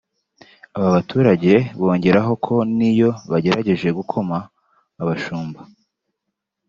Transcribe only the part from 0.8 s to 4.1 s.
baturage bongeraho ko n’iyo bagerageje